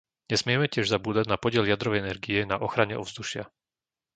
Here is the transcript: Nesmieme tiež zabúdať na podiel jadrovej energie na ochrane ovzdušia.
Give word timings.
Nesmieme 0.33 0.65
tiež 0.73 0.85
zabúdať 0.93 1.25
na 1.29 1.37
podiel 1.43 1.61
jadrovej 1.67 2.01
energie 2.05 2.39
na 2.51 2.57
ochrane 2.67 2.95
ovzdušia. 3.01 3.43